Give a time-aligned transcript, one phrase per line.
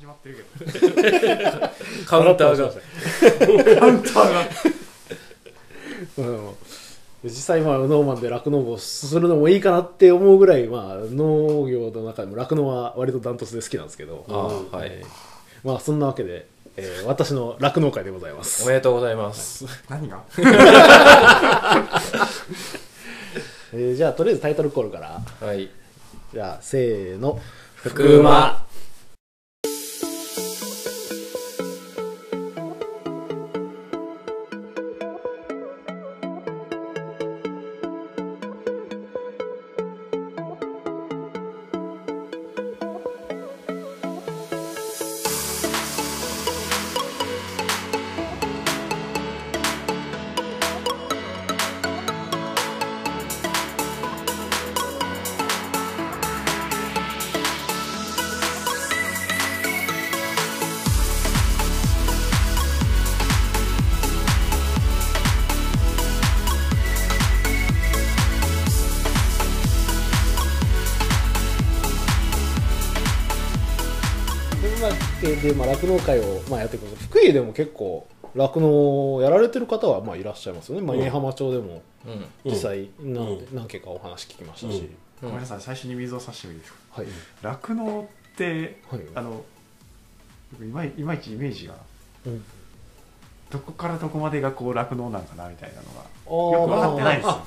[0.00, 1.68] 始まってるけど。
[2.08, 2.70] カウンターが。
[3.80, 4.46] カウンターが。
[6.18, 6.48] うん
[7.22, 14.88] 実際まあノーマンで酪農をするのもいいかなって思うぐらい、まあ、農業の中でも酪農は割とダントツで好きなんですけど、あーはい。
[14.90, 15.08] えー
[15.68, 16.46] まあそんなわけで、
[16.78, 18.62] えー私の酪農会でございます。
[18.64, 19.66] おめでとうございます。
[19.90, 20.22] 何が？
[23.74, 25.20] えーじゃあとりあえずタイトルコールから。
[25.46, 25.68] はい。
[26.32, 27.38] じゃあせーの。
[27.82, 28.62] 福馬
[75.42, 81.02] で、まあ、酪農会を、まあ、やっていくんです福井でも結構酪農をやられてる方はまあいらっしゃいますよね、まあ、うん。
[81.02, 82.24] 稲浜町でもうん。
[82.44, 83.48] 実際何,、うん。
[83.52, 84.88] 何件かお話聞きましたし、
[85.22, 85.28] うん。
[85.28, 87.06] ごめんなさい最初に水を差してもいいですかはい、
[87.42, 89.00] 酪農ってはい。
[89.14, 89.42] あの
[90.60, 91.74] いまいいまいちイメージが
[92.26, 92.44] うん。
[93.50, 97.44] どこからどこまでがこう酪農なんかなみたいなのがあよく分かってないですよあ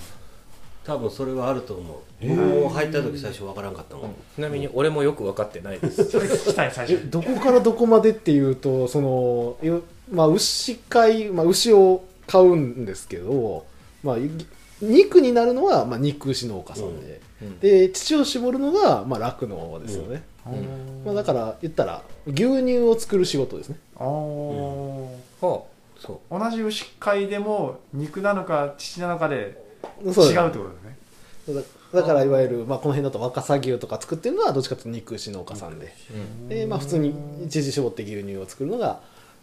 [0.85, 1.97] 多分それはあると思う。
[2.21, 4.15] 僕も入った時最初わからんかったもん。
[4.35, 6.05] ちなみに俺もよく分かってないです。
[6.05, 6.95] それ聞きたい最初。
[6.95, 13.65] にえどこからどこまでっていうとそのよまあ牛飼い、まあ、牛を飼うんですけど、
[14.03, 14.29] まあ、い
[14.81, 17.59] 肉になるのは、まあ、肉牛農家さんで、うん。
[17.59, 20.23] で乳を絞るのが、まあ、酪農ですよね、
[21.05, 23.77] まあ、だから言ったら牛乳を作る仕事ですね。
[23.95, 25.07] あー。
[25.41, 25.73] はあ
[26.03, 29.62] そ同じ牛飼いでも肉なのか乳なのかで
[30.01, 30.97] 違うってことですね。
[31.47, 31.61] だ。
[31.93, 37.13] だからいわゆる、まあ、この辺だと若狭牛とか作ってるのはどっちかというと肉牛農家さんで、う、うん、でまあ、普通に
[37.49, 39.01] 乳搾って牛乳を作るのが、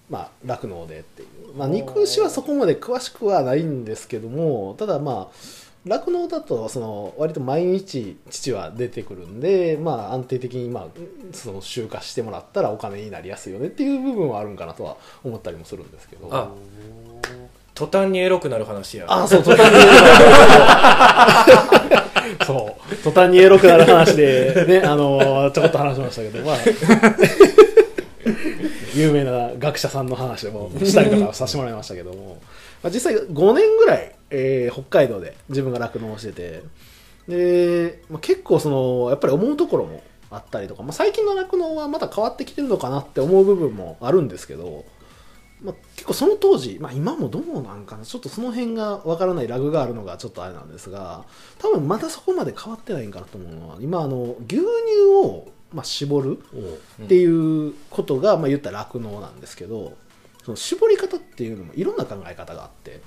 [0.09, 5.37] まあ、酪農でっていう、まあ、肉牛はそこまで詳しくはないんですけどもただまあ
[5.87, 10.87] 酪農だとその割と毎日乳は出てくるんで、まあ、安定的に、まあ、
[11.33, 16.29] その集荷してもらったらお金になりやすいよねっていう部分はあるんかなとは思ったりもするんですけど。
[16.31, 16.51] あ
[17.81, 19.07] 途端にエロくなる話や。
[19.09, 20.19] あそう途端にエロくな
[21.89, 22.97] る そう。
[22.97, 26.57] 途端にエロくなる話でねあのちょこっと話しましたけどまあ。
[28.95, 32.43] 有名な学者さんの話でもしたりとかさせてもらいましたけども、
[32.83, 36.63] まあ、実際5年ぐらい、えー北海道で自分が酪農をしてて。
[37.29, 44.85] で、まあ、結構そのやっぱり思うところもあったりとか、まあ、最近の酪農はまだ変わってきてるのかなって思う部分もあるんですけど、
[45.63, 51.25] まあ、結構その当時、まあ、今もどうなんかなちょっとその辺がわからないラグがあるのがちょっとあれなんですが
[51.59, 54.65] 多分まだそこまで変わってないんかなと思うのは今あの牛乳
[55.23, 56.39] を、まあ、絞る
[56.99, 57.05] うん。
[57.05, 59.97] っていうことが、まあ、言ったら酪農なんですけど
[60.45, 63.01] その絞り方っていうのもいろんな考え方があって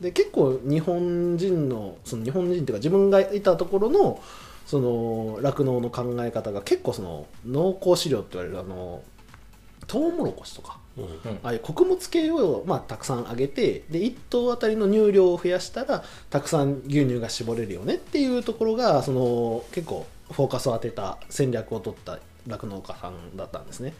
[0.00, 4.20] で結構日本人のその日本人っていうか自分がいたところの
[4.66, 9.02] その酪農の考え方が結構その農耕飼料って言われるあの
[9.86, 11.04] トウモロコシとかうん
[11.42, 23.94] ああいう穀物系を、まあ、たくさんあげてで1頭あたりの乳量を増やしたらたくさん牛乳が絞れるよねっていうところがその結構フォーカスを当てた戦略を取った酪農家さんだったんですね。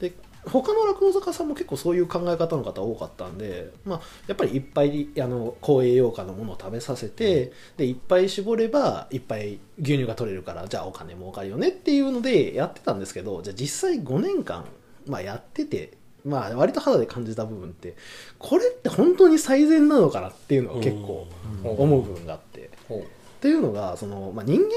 [0.00, 0.12] で
[0.46, 14.66] 他の酪農家さんも結構そういう考え方の方多かったんで、まあ、やっぱりいっぱいあの高栄養価のものを食べさせて、でいっぱい絞ればいっぱい牛乳が取れるからじゃあお金儲かるよねっていうのでやってたんですけどじゃあ実際5年間、
[15.06, 15.92] まあ、やってて、
[16.24, 17.94] まあ、割と肌で感じた部分って
[18.38, 21.26] これって本当に最善なのかなっていうのは結構
[21.64, 21.70] うん。
[21.70, 22.70] 思う部分があって。
[22.88, 23.02] っ
[23.40, 24.70] ていうのがその、まあ、人間に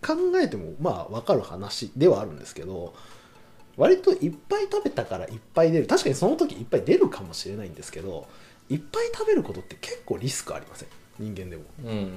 [0.00, 2.94] 考えてもまあ分かる話ではあるんですけど
[3.76, 5.86] 割といっぱい食べたからいっぱい出る。
[5.86, 8.26] 確かにその時いっぱい出るかもしれないんですけど
[8.70, 10.88] いっぱい食べることって結構リスクありません。
[11.18, 11.64] 人間でも。
[11.84, 12.08] うんうん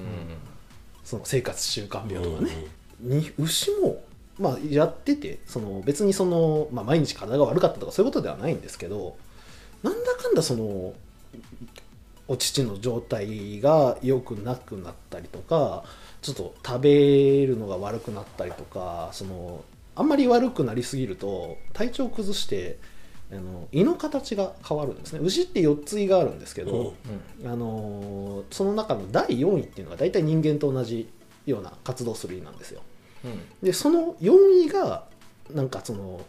[1.06, 2.66] その生活習慣病とかね、
[2.98, 4.02] に牛も
[4.38, 9.16] まあやっててその別にその、まあ、毎日体が悪かったとかそういうことではないんですけど
[9.82, 10.94] なんだかんだその
[12.28, 15.84] お乳の状態が良くなくなったりとか
[16.22, 22.78] ちょっと食べるのが悪くなったりとかそのあんまり悪くなりすぎると体調を崩して
[23.32, 25.20] あの胃の形が変わるんですね。
[25.20, 26.94] 牛って4つ胃があるんですけど、
[27.44, 31.08] あのーその中の第4位っていうのが大体人間と同じ
[31.44, 32.82] ような活動する胃なんですよ。
[32.82, 32.95] うん
[33.62, 35.04] でその4位が
[35.52, 36.20] なんかその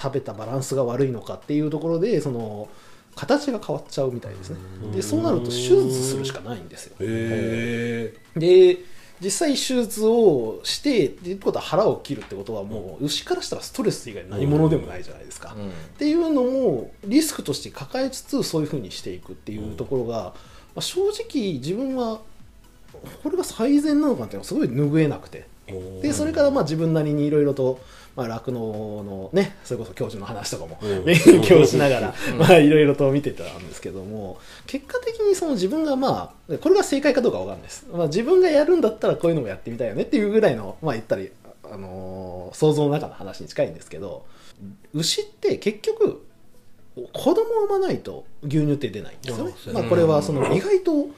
[0.00, 2.68] 食べたバランスが悪いのかっていうところでその
[3.14, 4.56] 形が変わっちゃうみたいですね。
[4.92, 6.96] でそうなると手術するしかないんですよ。
[7.00, 8.78] へで
[9.20, 15.68] 実際手術をしてっていうことは腹を切るってことはもう牛からしたらストレス以外何者でもないじゃないですか、うん。
[15.68, 20.34] っていうのもリスクとして抱えつつそういうふうにしていくっていうところが、ま
[20.76, 22.20] あ、正直自分は
[23.22, 25.38] これが最善なのかっていうのはすごい拭えなくて。
[25.38, 25.53] え
[26.02, 27.80] でそれからまあ自分なりにいろいろと
[28.16, 31.04] まあ酪農のねそれこそ教授の話とかもうん。
[31.06, 41.30] 勉強しながらまあいろいろと見てたんですけども結果的にその自分がまあこれが正解かどうかわかんないです、まあ、自分がやるんだったらこういうのもやってみたいよねっていうぐらいのまあ言ったり、
[41.64, 44.24] あのー想像の中の話に近いんですけど
[44.94, 46.24] 牛って結局
[47.12, 49.54] 子供を産まないと牛乳って出ないんですよね。
[49.66, 51.08] うんまあ、これはその意外と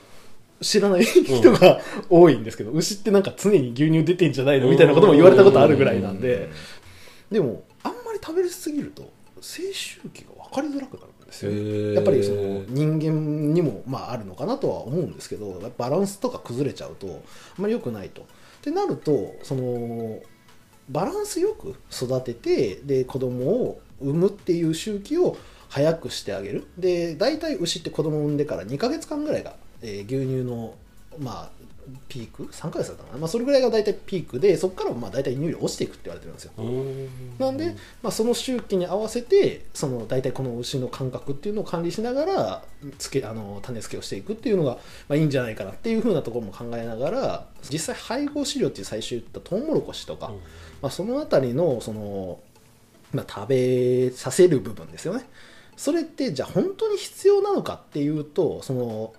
[0.61, 4.71] 知らない人が多いんですけど牛ってなんか常に牛乳出てんじゃないの？
[4.71, 6.49] みたいなことも言われたことあるぐらいなんで。
[7.31, 9.11] でもあんまり食べ過ぎると
[9.41, 11.93] 生周期が分かりづらくなるんですよ。
[11.93, 17.07] やっぱりその人間にもまああるのかなとは思うんですけどバランスとか崩れちゃうと
[17.59, 18.23] あんまり良くないと。
[18.23, 18.25] っ
[18.63, 20.21] てなるとその
[20.89, 25.37] バランスよく育ててで子供を産むっていう周期を
[25.69, 26.67] 早くしてあげる。
[26.79, 30.75] で大体牛って子供を産んでから2ヶ月間ぐらいが、えー牛乳の
[31.19, 31.51] まあ
[32.09, 36.53] ピーク？3ヶ月だったかな、まあ、それぐらいが大体ピークでそこからはまあ大体乳量落ちていくって言われてるんですよ。
[36.59, 37.09] うん。
[37.39, 42.65] なんで、まあ、その周期に合わせてその大体この牛の間隔っていうのを管理しながら
[42.99, 44.79] つけあの種付けをしていくっていうのが、
[45.09, 50.33] まあ、いいんじゃないかなっていうふうなところも考えながら実際配合飼料っていう最初言ったトウモロコシとか、
[50.83, 52.41] まあ、そのあたりのその、
[53.13, 55.25] まあ、食べさせる部分ですよね。
[55.77, 59.13] それってじゃあ本当に必要なのかっていうとその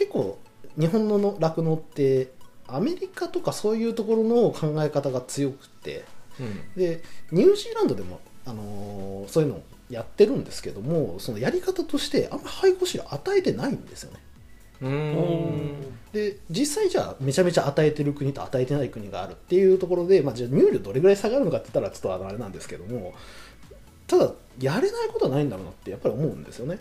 [0.00, 0.38] 結構
[0.78, 2.32] 日本の酪農って
[2.66, 6.04] アメリカとかそういうところの考え方が強くて
[6.40, 6.72] うん。
[6.74, 7.02] で
[7.32, 14.20] ニュージーランドでも、あのーそういうのをやってるんですけどもそのやり方としてあんまり配合飼料与えてないんですよね。
[14.80, 15.72] うーん。
[16.14, 23.12] で実際じゃあめちゃめちゃ与えてる国と与えてない国があるっていうところで、まあ、じゃあ乳量どれぐらい下がるのかって言ったらちょっとあのあれなんですけども
[24.06, 26.78] ただやれないことはないんだろうなってやっぱり思うんですよね。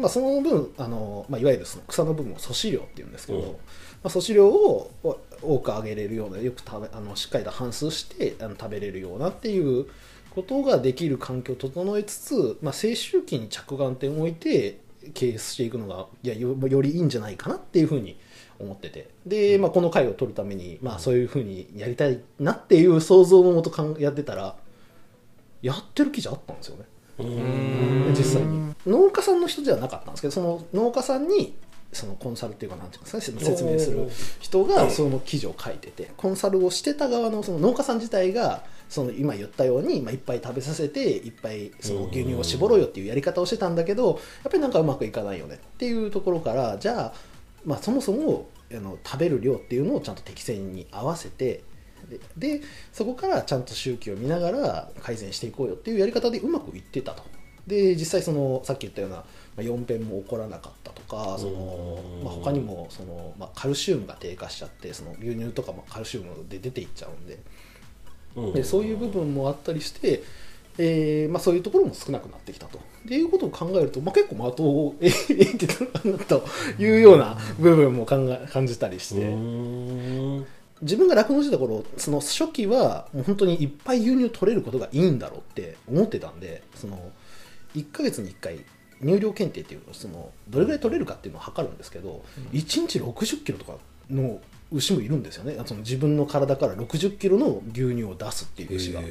[0.00, 3.46] まあ、その分あの、まあ、いわゆるその草の部分を粗飼料っていうんですけど、うん。
[3.46, 3.52] ま
[4.04, 4.90] あ、粗飼料を
[5.42, 9.86] 多くあげれるようなよく食べあのしっかりと反数してあの食べれるようなっていう
[10.30, 14.78] ことができる環境を整えつつ、まあ、青周期に着眼点を置いて
[15.14, 18.18] 経営していくのがいやよよりいいんじゃないかなっていうふうに
[18.58, 19.08] 思ってて。
[19.26, 24.56] で、まあ、この回を取るために、まあ、そういうふうにやりたいなっていう想像のもとやってたら
[25.62, 26.84] やってる記事あったんですよね。
[27.20, 28.14] うん。
[28.16, 28.42] 実際。
[28.42, 31.56] に農家さんの人ではなかったんですけどその農家さんに
[31.92, 34.08] そのコンサルっていうかなんていうんですかね説明する
[34.38, 47.12] 人がその記事を書いててコンサルをしてた側のその農家さん自体がその今言ったように、まあ、いっぱい食べさせていっぱいその牛乳を絞ろうよっていうやり方をしてたんだけどやっぱりなんかうまくいかないよねっていうところからじゃあ、
[47.64, 51.62] まあ、そもそもあの食べる量っていうのをちゃんと適正に合わせて
[52.10, 52.60] でで
[52.92, 57.22] そこからちゃんと周期を見ながら改善していこうよっていうやり方でうまくいってたと。
[57.66, 59.24] で実際そのさっき言ったような、ま
[59.58, 62.24] あ、4辺も起こらなかったとかその、うん。
[62.24, 67.38] まあ、他にもその、まあ、カルシウムが低下しちゃってその牛乳とかもカルシウムで出ていっちゃうんで。
[68.36, 68.52] うん。
[68.52, 70.22] でそういう部分もあったりして、
[70.78, 72.78] えーまあ、そういうところも少なくなってきたと。
[72.78, 75.66] っていうことを考えると、まあ、結構的をええって
[76.04, 76.44] なと
[76.78, 79.20] いうような部分も考え感じたりして。
[80.80, 87.10] うん自分が酪農してた頃その初期はもう本当にいっぱい牛乳取れることがいいんだろうって思ってたんでその
[87.74, 88.60] 1ヶ月に1回
[89.02, 92.22] 乳量検定っていうそのどれぐらい取れるかっていうのを測るんですけど、
[92.52, 93.78] 1日60キロとか
[94.10, 95.56] の牛もいるんですよね。
[95.64, 99.04] その自分の体から60キロの牛乳を出すっていう牛がへ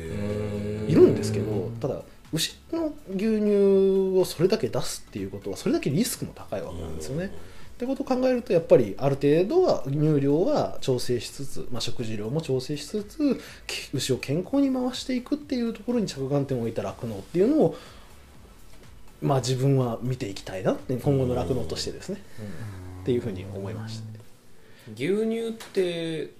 [0.88, 7.32] いるんですけどただ牛の牛乳をそれだけ出すっていうことはそれだけリスクも高いわけなんですよね。
[7.80, 17.78] ってことを考えるとやっぱりある程度は乳量は調整しつつ、まあ、食事量も調整しつつき牛を健康に回していくっていうところに着眼点を置いた酪農っていうのを
[19.22, 22.22] まあ自分は見ていきたいなって今後の酪農としてですね。
[23.04, 24.06] っていうふうに思いました。
[24.94, 26.34] 牛乳って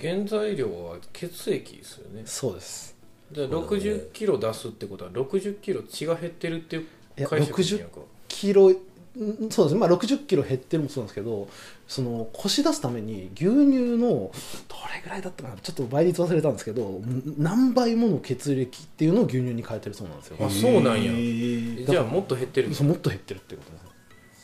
[0.00, 2.22] 原材料は血液ですよね。
[2.26, 2.96] そうです。
[3.32, 6.86] じゃあ60キロ出すってことは60キロ血が減ってるっていう
[7.28, 8.00] 解釈でいいのか。
[8.28, 8.76] キロん
[9.50, 11.48] そうですね、まあ、60キロ減ってるもそうなんですけど
[11.88, 14.30] その腰出すために牛乳のど
[14.94, 15.56] れぐらいだったかな。
[15.56, 20.36] ちょっと倍率忘れたんですけどん何倍もの血液っていうのを牛乳に変えてるそうなんですよ。
[20.40, 21.12] あそうなんや。
[21.12, 23.88] へじゃあもっと減ってるそうもっと減ってるってことですね。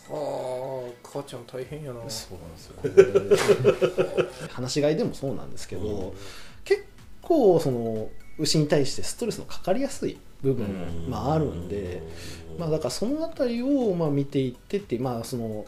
[0.09, 2.01] はあ母ちゃん大変やな。
[2.09, 4.29] そうなんですよ。
[4.53, 6.15] 話し飼いでもそうなんですけど、
[6.65, 6.85] 結
[7.23, 11.11] 構その牛に対してストレスのかかりやすい部分うん。
[11.11, 12.03] まあ、あるんで、
[12.59, 15.65] まあ、だからその辺りをまあ見ていってってまあその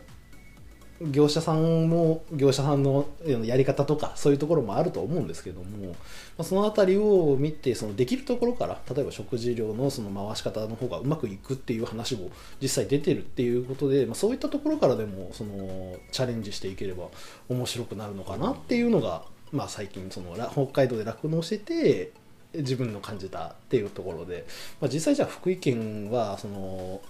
[1.01, 3.07] 業者さんも業者さんの
[3.45, 5.95] やり方とかそういうところもあると思うんですけども、ま
[6.39, 12.31] あ、その辺りを見てそのできるところから例えば食事量のその回し方の方がうまくいくっていう話も
[12.63, 17.09] 実際出てるっていうことで、まあ、そういったところからでもそのチャレンジしていければ
[17.51, 22.13] 面白くなるのかなっていうのが、まあ、最近そのら北海道で酪農してて
[22.59, 24.47] 自分の感じたっていうところで、
[24.81, 27.01] まあ、実際じゃあ福井県はその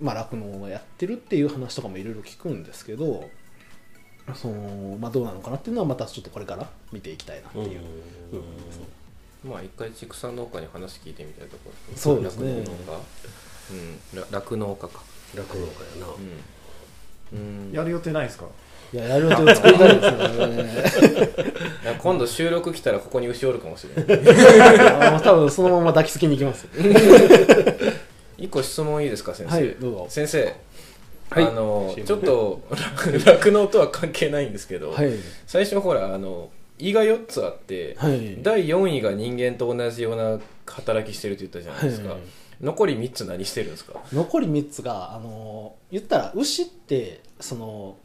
[0.00, 3.28] まあ、酪農をやってるっていう話とかもいろいろ聞くんですけど
[4.34, 7.80] その、まあ、どうなのかなっていうのはまたちょっとこれから見ていきたいなっていう
[8.30, 8.78] 部分です。
[8.78, 8.84] ね。
[9.44, 12.60] まあ一回畜産農家に話聞いてみたいところそうですね。
[12.60, 13.00] 酪農家。
[13.72, 14.20] うん。
[14.20, 15.02] ら酪農家か。
[15.34, 16.12] 酪農家やな。
[17.32, 18.46] うん、うん、やる予定ないですか？
[18.92, 20.64] いややる予定を作りたいですよね。
[22.02, 26.66] 今度収録来たらここに牛おるかもしれない多分そのまま抱きつきに行きます。
[28.38, 30.06] 一個質問いいですか先生、はい、どうぞ。
[30.08, 30.54] 先生、
[31.30, 32.60] はいあのちょっと
[33.24, 35.12] 酪農とは関係ないんですけど、はい。
[35.46, 38.38] 最初ほらあの胃が4つあって、はい。
[38.42, 42.18] 第4位が人間と同じような働きしてるって言ったじゃないですか、はい
[42.60, 43.94] 残り3つ何してるんですか？
[44.12, 47.96] 残り3つが、あの、言ったら牛って、その、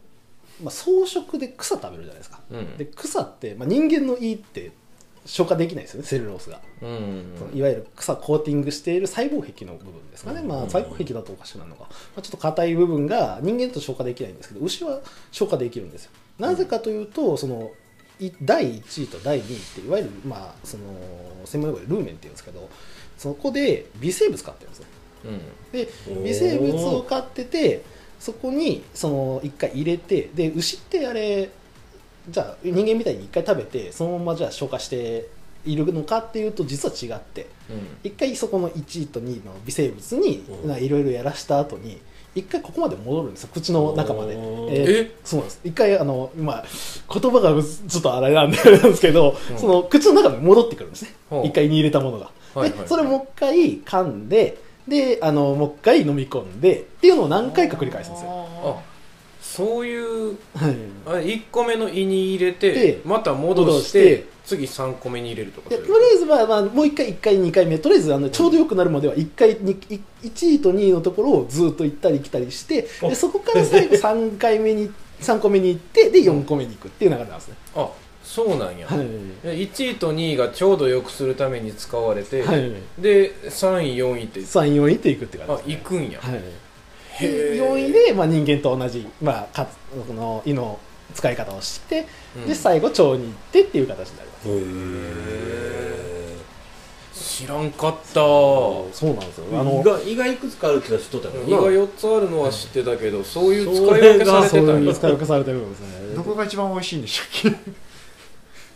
[0.64, 2.40] まあ、草食で草食べるじゃないですか。
[2.52, 2.78] うん。
[2.78, 4.72] で、草って、まあ、人間の胃って
[5.26, 6.62] 消化できないですよね、セルロースが。
[6.82, 16.12] うんそのいわゆる草コーティングしている細胞壁の部分ですかね、まあ、うん細胞壁だとおかしくなるのか、まあ、ちょっと硬い部分が人間と消化できないんですけど牛は消化できるんですよ。
[16.38, 17.72] なぜかというとその
[18.20, 20.84] い第1位と第2位っていわゆる、まあ、その
[21.46, 22.70] 専門用語でルーメンっていうんですけど
[23.18, 24.88] そこで微生物飼ってるんですね
[25.26, 25.72] うん。
[25.72, 25.90] で
[26.24, 27.84] 微生物を飼ってて
[28.20, 31.50] そこにその1回入れてで牛ってあれ
[32.30, 35.28] じゃあ人間みたいに1回食べてそのままじゃあ消化して
[35.66, 37.98] いるのかっていうと実は違ってうん。
[38.04, 40.84] 一回そこの1位と2位の微生物にうん。
[40.84, 42.00] いろいろやらした後に
[42.36, 43.50] 一回ここまで戻るんですよ。
[43.54, 45.16] 口の中まで、えーえ？
[45.24, 45.62] そうなんです。
[45.64, 46.64] 一回あの今
[47.10, 49.58] 言葉がちょっとあれなんですけど、うん。
[49.58, 51.12] その口の中まで戻ってくるんですね。
[51.46, 52.80] 一回に入れたものが、はいはい。
[52.80, 58.82] でそれもう一回噛んでであのもう一回飲み込んでっていうのを何回か繰り返すんですよ、あ
[59.42, 60.76] そういうはい、
[61.06, 65.76] あ1個目の胃に入れてでまた戻して戻して次3個目に入れるとかと？
[65.76, 77.90] りあえずまあまあもう一回1回2回目とりあえずあのちょうどよくなるまでは1回にい1位と2位のところをずっと行ったり来たりしてでそこから最後3回目に3個目に行ってで4個目に行くっていう流れなんですね、あ
[78.26, 78.98] そうなんや、はい。
[79.44, 82.74] で1位と2位がちょうどよくするために使われて、はい。
[82.98, 86.42] で3位4位って3位4位っていくって感あじです、行くんや、はい、
[87.22, 87.56] へー。
[87.58, 89.68] 4位で、まあ、人間と同じ、まあ、か
[90.08, 90.80] この胃の
[91.14, 92.48] 使い方をして、うん。
[92.48, 93.20] で最後腸に行っ
[93.52, 96.36] てっていう形になります、へえ
[97.14, 98.14] 知らんかった。
[98.14, 99.60] そうなんですよ。
[99.60, 104.82] あの胃が胃がいくつかあるってのは知っとったけど胃がな4つあるのは知ってたけど、そういう使い分けされてそうたんや。
[104.82, 106.16] いう使い分けされてるんですね。
[106.16, 107.58] どこが一番美味しいんでしたっけ？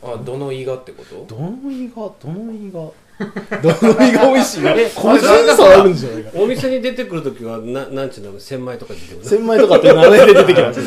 [0.01, 1.25] あどの胃がってこと？
[1.27, 1.95] どの胃が？
[2.21, 2.79] どの胃が？
[3.61, 6.31] どの胃が美味しいえ個人差あるんじゃないか。
[6.35, 8.39] お店に出てくるときはななんちゅうの？
[8.39, 10.81] 千枚とか出てくる千枚とかって名前で出てきます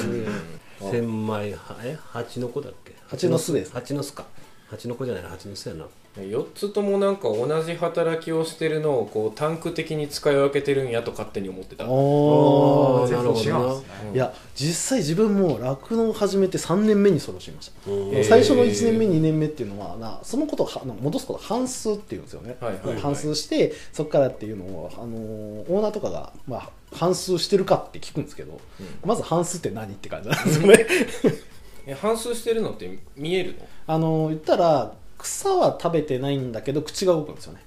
[0.91, 1.97] 千枚はえ？
[2.13, 2.93] 蜂の子だっけ？
[3.09, 3.73] 蜂の巣です。
[3.73, 4.25] 蜂の巣か
[4.73, 5.85] 蜂の子じゃないな蜂の巣やな。
[6.17, 11.87] 4つともなんか同じ働きをしてるのをこうタンク的に使い分けてるんやと勝手に思ってた。
[11.89, 14.09] おー全部違うんですね。
[14.09, 18.25] うんいや実際自分も酪農を始めて3年目にそれを知りました。
[18.25, 23.01] 最初の1年目2年目っていうのはなそのことをは戻すことを半数っていうんですよね、はいはいはい。
[23.01, 28.61] 半数してそこからっていうのを、あのーオーナーとかが、まあ、半数してるかって聞くんですけど、
[29.05, 30.87] まず半数って何って感じなんですよね、
[31.87, 33.67] え半数してるのって見えるの？
[33.87, 37.61] あのー言ったら草は食べてないんだけど口が動くんですよね。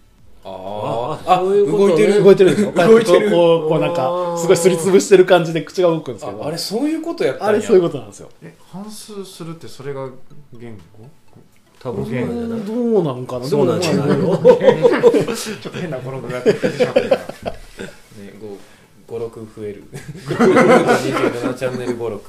[0.47, 2.23] ああ動いてる？
[2.23, 2.71] 動いてるでしょ？
[2.75, 3.31] 動いてる。
[3.31, 6.43] こうこうなんかすごいすりつぶしてる感じで口が動くんですけど。
[6.43, 7.49] ああれそういうことやったんや。
[7.49, 8.29] あれそういうことなんですよ。
[8.43, 10.09] え反数するってそれが
[10.53, 11.07] 言語？
[11.79, 12.59] 多分そうなんじゃない？
[12.65, 13.45] どうなんかな？
[13.45, 14.17] そうなんじゃない？
[14.17, 17.01] の ちょっと変な語呂がやってきてしまった。
[17.01, 18.33] からね、
[19.07, 19.83] 56増える。
[19.93, 22.19] 27チャンネル56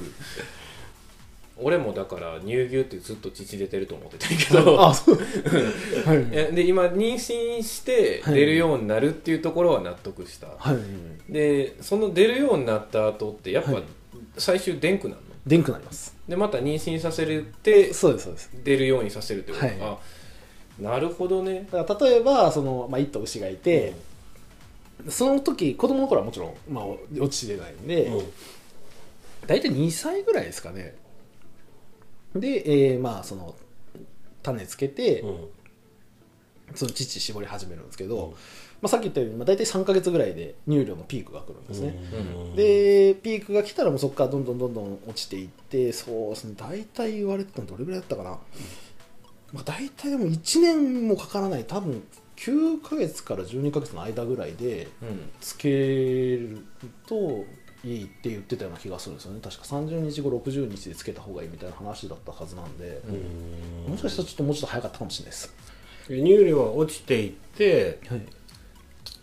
[1.59, 4.85] 俺もだから乳牛ってずっと乳出てると思ってたけど。
[4.85, 5.15] あそう。
[6.05, 6.27] はい。
[6.31, 11.33] えで今妊娠して出るようになるっていうところは納得した、はい。
[11.33, 13.83] でその出るようになった後ってやっぱはい
[14.37, 15.27] 最終電くなるの？
[15.47, 16.15] 電くなります。
[16.27, 18.49] でまた妊娠させるってそうですそうです。
[18.63, 19.71] 出るようにさせるってこと、は？
[19.71, 19.77] い。
[19.81, 19.97] あ
[20.79, 21.67] なるほどね。
[21.71, 23.93] だから例えばその、まあ、一頭牛がいて、
[25.09, 26.85] その時子供の頃はもちろん、まあ、
[27.19, 28.25] 落ちてないんで、うん。
[29.47, 30.95] 大体2歳ぐらいですかね
[32.35, 33.55] で、えーまあその
[34.43, 35.47] 種つけて、うん。
[36.75, 38.35] その乳絞り始めるんですけど、
[38.81, 42.55] まあ、さっき言ったように、まあ、大体3か月ぐらいで乳量のピークが来るんですね、うん。
[42.55, 48.31] でピークが来たらもうそこからどんどんどんどん落ちていってそうですね大体言われてたのどれぐらいだったかな、
[49.53, 52.03] まあ、大体でも1年もかからない多分
[52.35, 55.29] 9ヶ月から12ヶ月の間ぐらいでうん。
[55.39, 56.65] つける
[57.07, 57.45] と
[57.87, 59.39] いいって言ってたような気がするんですよね。
[59.41, 63.01] 確か30日後60日でつけた方がいいみたいな話だったはずなんで、
[63.87, 65.53] もしかしたらちょっともうちょっと早かったかもしれないです。
[66.07, 68.21] 乳量は落ちていってはい、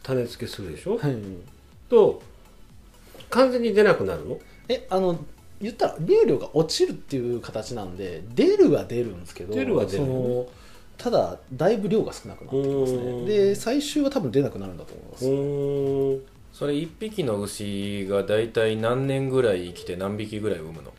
[0.03, 1.17] 種付けするでしょ、はい、
[1.89, 2.23] と
[3.31, 4.39] 完全に出なくなるの？
[4.69, 5.19] えあの
[5.61, 10.47] 言ったら乳量が落ちるっていう形なんで出るは出るんですけど出るは出るその
[10.99, 13.25] ただだいぶ量が少なくなってきますね。
[13.25, 20.93] で最終は多分出なくなるんだと思います、それ一匹の牛が大体何年ぐらい生きて何匹ぐらい産むの？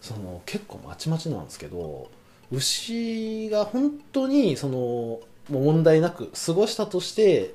[0.00, 2.10] その結構まちまちなんですけど
[2.50, 5.20] 牛が本当にそのも
[5.50, 7.54] う問題なく過ごしたとして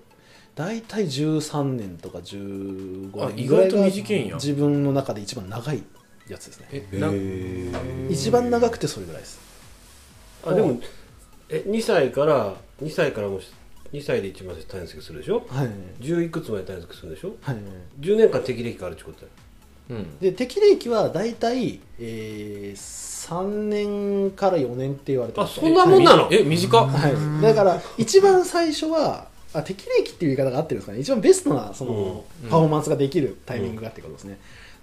[0.55, 4.35] 大体13年とか15あ年ぐらいが意外と短いんや。
[4.35, 5.83] 自分の中で一番長い
[6.27, 6.67] やつですね。
[6.71, 7.11] えな
[8.11, 9.39] 一番長くてそれぐらいです。
[10.45, 10.79] あでも
[11.49, 12.53] え2歳から
[12.83, 13.51] 2歳からもし
[13.91, 15.45] 2歳で一番種付けするでしょ？
[15.49, 15.69] はい。
[15.99, 17.35] 10いくつまで種付けするでしょ？
[17.41, 17.55] はい。
[17.99, 19.29] 10年間適齢期があるってことだよ。
[19.89, 20.19] うん。
[20.19, 25.59] で適齢期は大体、えー、3年から4年って言われてます。
[25.59, 26.29] あそんなもんなの？
[26.31, 26.87] え短っ。
[26.87, 30.99] はい、だから一番最初はあ適齢期っていう言い方が合ってるんですかね。
[30.99, 32.49] 一番ベストなその、うん。
[32.49, 34.39] パフォーマンスができるタイミングがってことですね、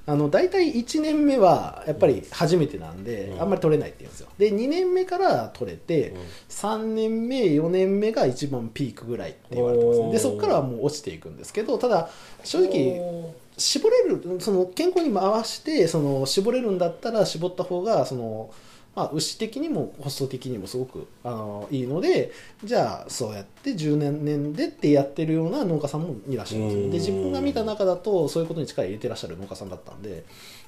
[0.08, 3.42] あの大体1年目はやっぱり初めてなんで、うん。
[3.42, 4.28] あんまり取れないって言うんですよ。
[4.38, 6.14] で2年目から取れて、
[6.48, 12.08] 3年目4年目が一番ピークぐらいって言われてます、ね、でそこからはもう落ちていくんですけどただ
[12.44, 18.50] 正直絞れるその健康に回してその絞れるんだったら絞った方がその、
[18.96, 22.32] まあ、牛的にもコスト的にもすごくあのいいので
[22.64, 30.24] じゃあそうやって10年年でってやってるような農家さんもいらっしゃるんですで自分が見た中だとそういうことに力入れてらっしゃる農家さんだったんで、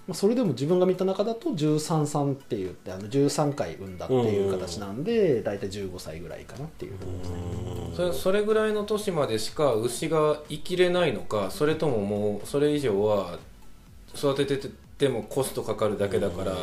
[0.06, 6.92] まあ、それでも自分が見た中だと133って言ってあの13回産んだっていう形なんで大体15歳ぐらいかなっていう。
[7.96, 13.38] それそれぐらいの年までしか牛が生きれないのかそれとももうそれ以上は
[14.14, 16.56] 育てててもコストかかるだけだから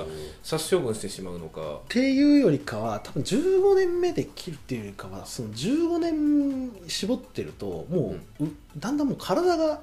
[0.43, 1.61] 殺処分してしまうのか。
[1.61, 9.79] っていうよりかは多分15年目で切るっていうよりかはその15年絞ってるともう,う、だんだんもう体が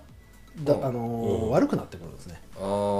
[0.64, 0.84] だ、うん。
[0.84, 1.50] あのーうん。
[1.52, 2.42] 悪くなってくるんですね。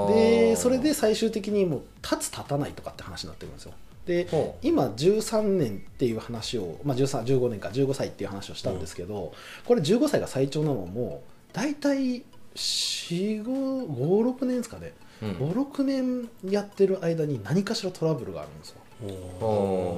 [0.08, 3.72] でそれで最終的にもう立つ立たないとかって話になってくるんですよ。
[4.06, 9.32] でほ今13年っていう話を、まあ、13 15年か15歳っていう話をしたんですけど、
[9.64, 12.24] これ15歳が最長なのも大体
[12.56, 18.76] 56年ですかね、56年やってる間に何かしらトラブルがあるんですよ。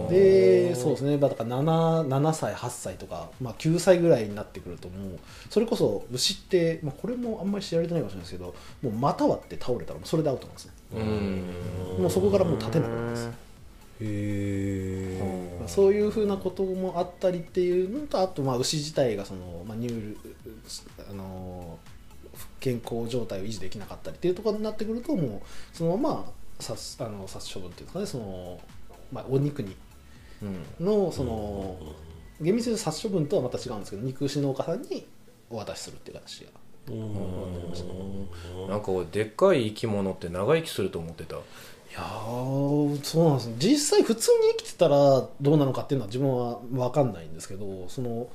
[0.09, 1.19] でそうですね。
[1.19, 5.19] まあだから 7, 7歳8歳とか、まあ、9歳ぐらいになってくるともう
[5.51, 10.73] それこそ牛って、まあ、これもあんまり知られてないかもしれないですけどもう股割って倒れたらもうそれでアウトなんですね。
[10.95, 12.03] うん。
[12.03, 13.31] もうそこからもう立てなくなりますへ
[14.01, 20.17] えそういうふうなこともあったりっていうのとあとまあ牛自体がその、まあ、乳
[21.09, 21.79] あの
[22.61, 28.61] 健康状態を維持できなかったりっていうところになってくるともうそのまま殺あの殺処分っていうんですかねその、
[29.13, 29.77] まあ、お肉に
[30.43, 30.85] うん。
[30.85, 31.77] のその
[32.41, 35.07] 厳密に殺処分とはまた違うんですけど肉牛農家さんに
[35.51, 36.65] お渡しするっていう形が。
[38.69, 41.37] なんか俺でっかい生き物って長生きすると思ってた。
[41.37, 41.39] い
[41.97, 43.55] やーそうなんですね。
[43.59, 48.27] 実際普通に生きてたらどうなのかっていうのは自分は分かんないんですけどその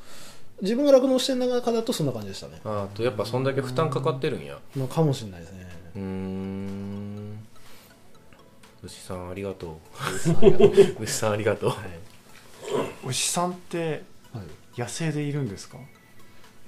[0.62, 4.58] 自分が酪農してる中だとそんな感じでしたね、あとやっぱそんだけ負担かかってるんや。
[4.76, 5.68] まあ、かもしれないですね。
[5.96, 7.40] うーん。
[8.84, 10.46] 牛さんありがとう。
[10.46, 11.04] う。
[11.04, 11.70] 牛さんありがとう。
[11.70, 11.78] はい。
[13.08, 14.42] 牛さんっては
[14.78, 14.80] い。
[14.80, 15.78] 野生でいるんですか？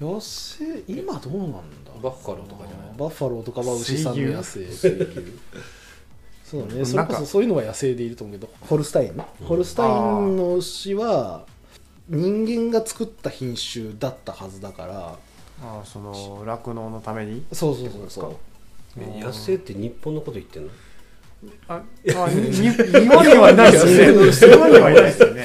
[0.00, 1.58] 野生今どうなんだ？
[2.02, 2.98] バッファローとかじゃない？
[2.98, 4.66] バッファローとかは牛さんの野生。
[4.66, 5.38] 水水牛。
[6.44, 6.80] そうだね。
[6.80, 9.24] うんそれこそそういうのは野生でいると思うけどホルスタインね。
[9.44, 11.46] ホルスタインの牛は
[12.12, 15.16] 人間が作った品種だったはずだから
[15.64, 17.42] ああその酪農のために？
[17.52, 18.36] そうそうそうそう。
[19.00, 20.70] え野生って日本のこと言ってんの？
[21.68, 21.82] あ
[22.14, 24.30] あにに 日本にはいないですよね。
[24.30, 25.44] 日本にはいないですよね。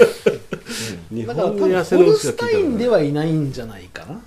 [1.09, 4.21] 日本の野生の牛はスタインではいないんじゃないかな。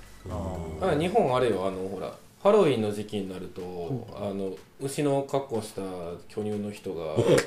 [0.81, 5.81] あ日本あれよあのほらハロウィンの時期になると、あの牛の格好した
[6.27, 7.43] 巨乳の人が よく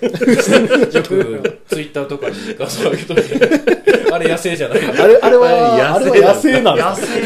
[1.69, 4.79] ツイッターとかに画像上げといてあれ野生じゃない。
[4.79, 6.77] あれあれはあれは野生なの？
[6.77, 7.21] 野生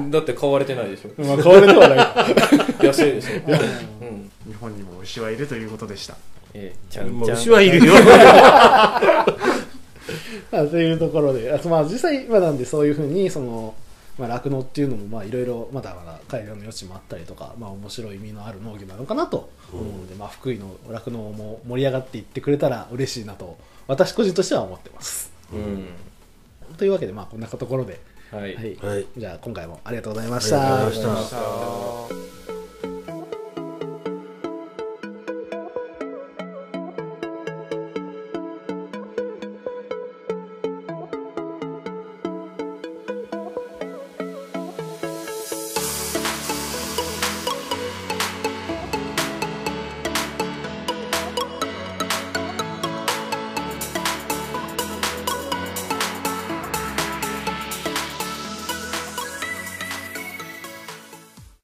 [0.00, 1.22] なだって飼われてないでしょ。
[1.22, 3.34] まあ変われてはない野生でしょ、
[4.02, 4.30] うん。
[4.46, 6.16] 日本にも牛はいるということでした。
[6.54, 7.36] ええちゃんちゃん。
[7.38, 7.94] 牛はいるよ。
[7.94, 8.00] だ
[10.50, 11.52] まあというところで。
[11.52, 13.74] あとまあ実際まあなんでそういうふうにその
[14.18, 25.86] まあ酪農っていうのもまあいろいろまだまだ改良の余地もあったりとかまあ面白い意味のある農業なのかなと思うので、まあ福井の酪農も盛り上がっていってくれたら嬉しいなと私個人としては思ってますうん。
[26.76, 28.76] というわけでまあこんなところで、はい、はい。
[28.76, 29.06] はい。
[29.16, 30.96] じゃあ今回もありがとうございましありがとうた。
[30.96, 32.43] ございました